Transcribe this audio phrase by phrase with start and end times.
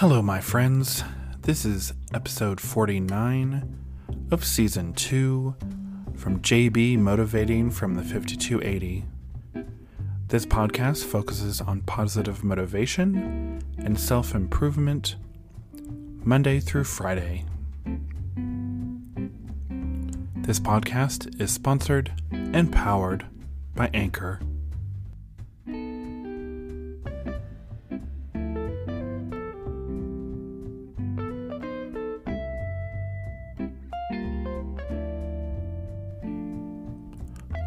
[0.00, 1.04] Hello, my friends.
[1.42, 3.78] This is episode 49
[4.30, 5.54] of season 2
[6.14, 9.04] from JB Motivating from the 5280.
[10.28, 15.16] This podcast focuses on positive motivation and self improvement
[16.24, 17.44] Monday through Friday.
[20.36, 23.26] This podcast is sponsored and powered
[23.74, 24.40] by Anchor.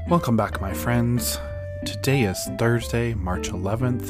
[0.09, 1.39] Welcome back, my friends.
[1.85, 4.09] Today is Thursday, March 11th,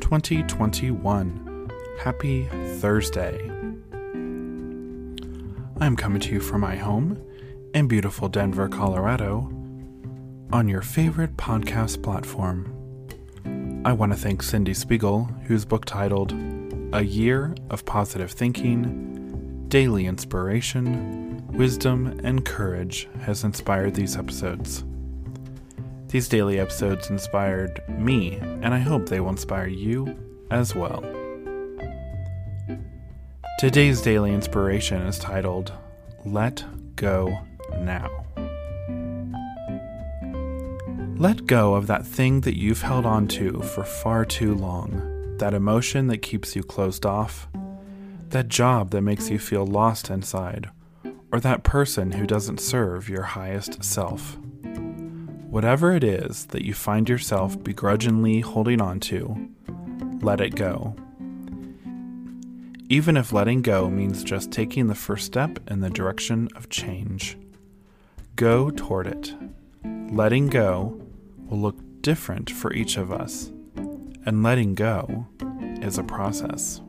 [0.00, 1.70] 2021.
[1.98, 3.34] Happy Thursday.
[5.80, 7.20] I am coming to you from my home
[7.74, 9.50] in beautiful Denver, Colorado,
[10.52, 12.72] on your favorite podcast platform.
[13.84, 16.34] I want to thank Cindy Spiegel, whose book titled
[16.92, 24.84] A Year of Positive Thinking, Daily Inspiration, Wisdom, and Courage has inspired these episodes.
[26.16, 30.16] These daily episodes inspired me, and I hope they will inspire you
[30.50, 31.04] as well.
[33.58, 35.74] Today's daily inspiration is titled
[36.24, 36.64] Let
[36.96, 37.38] Go
[37.80, 38.24] Now.
[41.18, 45.52] Let go of that thing that you've held on to for far too long, that
[45.52, 47.46] emotion that keeps you closed off,
[48.30, 50.70] that job that makes you feel lost inside,
[51.30, 54.38] or that person who doesn't serve your highest self.
[55.56, 59.48] Whatever it is that you find yourself begrudgingly holding on to,
[60.20, 60.94] let it go.
[62.90, 67.38] Even if letting go means just taking the first step in the direction of change,
[68.36, 69.34] go toward it.
[70.10, 71.00] Letting go
[71.46, 73.50] will look different for each of us,
[74.26, 75.26] and letting go
[75.80, 76.82] is a process.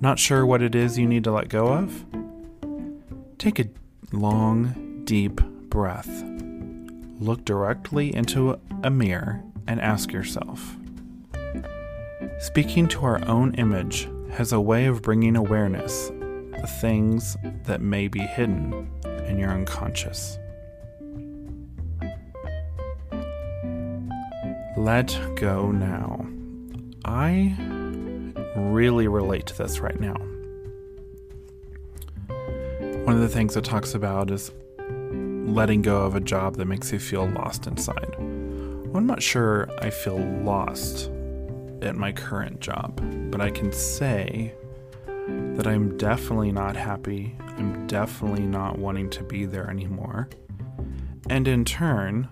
[0.00, 2.06] Not sure what it is you need to let go of?
[3.36, 3.68] Take a
[4.10, 6.24] long, deep breath
[7.18, 10.76] look directly into a mirror and ask yourself
[12.38, 16.08] Speaking to our own image has a way of bringing awareness
[16.60, 18.90] the things that may be hidden
[19.26, 20.38] in your unconscious.
[24.76, 26.26] Let go now.
[27.06, 27.56] I
[28.56, 30.16] really relate to this right now.
[33.04, 34.50] One of the things it talks about is
[35.46, 38.14] letting go of a job that makes you feel lost inside.
[38.18, 41.10] I'm not sure I feel lost
[41.82, 44.54] at my current job, but I can say
[45.54, 47.36] that I'm definitely not happy.
[47.56, 50.28] I'm definitely not wanting to be there anymore.
[51.30, 52.28] And in turn,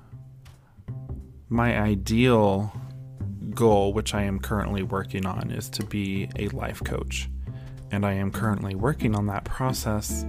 [1.48, 2.72] my ideal
[3.50, 7.28] goal, which I am currently working on, is to be a life coach.
[7.92, 10.24] And I am currently working on that process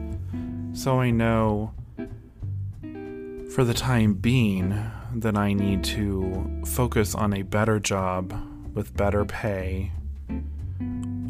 [0.74, 1.74] so I know
[3.56, 8.38] for the time being that I need to focus on a better job
[8.74, 9.94] with better pay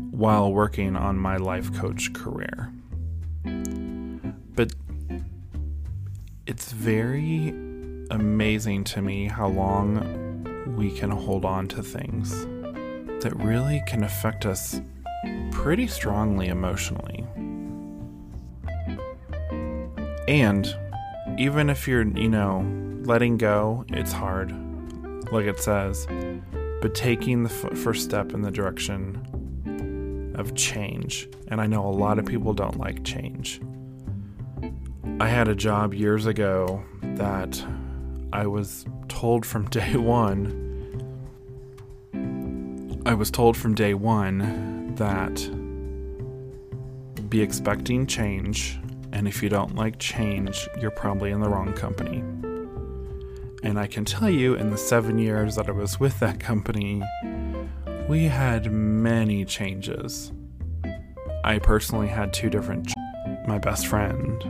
[0.09, 2.73] while working on my life coach career.
[4.55, 4.73] But
[6.47, 7.49] it's very
[8.09, 12.31] amazing to me how long we can hold on to things
[13.21, 14.81] that really can affect us
[15.51, 17.23] pretty strongly emotionally.
[20.27, 20.75] And
[21.37, 22.65] even if you're, you know,
[23.03, 24.51] letting go, it's hard,
[25.31, 26.07] like it says,
[26.81, 31.29] but taking the f- first step in the direction of change.
[31.49, 33.61] And I know a lot of people don't like change.
[35.19, 37.63] I had a job years ago that
[38.31, 40.61] I was told from day one.
[43.05, 45.35] I was told from day one that
[47.29, 48.79] be expecting change
[49.15, 52.17] and if you don't like change, you're probably in the wrong company.
[53.63, 57.01] And I can tell you, in the seven years that I was with that company,
[58.09, 60.33] we had many changes.
[61.45, 62.93] I personally had two different, ch-
[63.47, 64.43] my best friend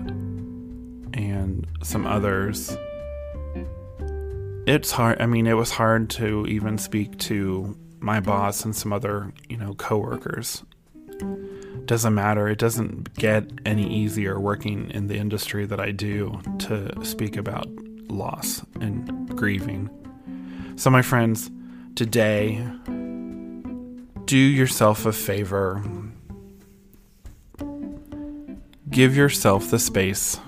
[1.13, 2.75] and some others.
[4.65, 5.21] It's hard.
[5.21, 9.57] I mean, it was hard to even speak to my boss and some other, you
[9.57, 10.63] know, coworkers
[11.87, 12.47] doesn't matter.
[12.47, 17.67] It doesn't get any easier working in the industry that I do to speak about
[18.09, 19.89] loss and grieving.
[20.77, 21.49] So, my friends,
[21.95, 22.65] today,
[24.25, 25.83] do yourself a favor.
[28.89, 30.39] Give yourself the space.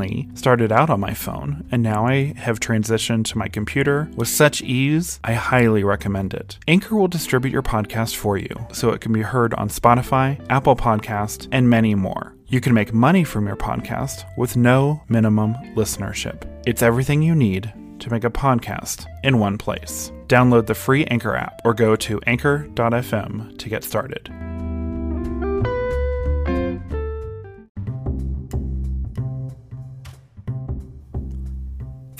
[0.00, 4.28] Recently started out on my phone, and now I have transitioned to my computer with
[4.28, 6.58] such ease, I highly recommend it.
[6.68, 10.76] Anchor will distribute your podcast for you, so it can be heard on Spotify, Apple
[10.76, 12.34] Podcast, and many more.
[12.48, 16.42] You can make money from your podcast with no minimum listenership.
[16.66, 20.10] It's everything you need to make a podcast in one place.
[20.26, 24.49] Download the free Anchor app or go to anchor.fm to get started.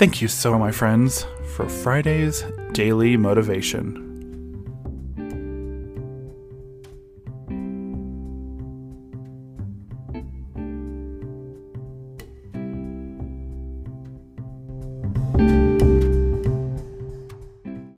[0.00, 2.43] Thank you so, my friends, for Friday's
[2.73, 4.09] daily motivation.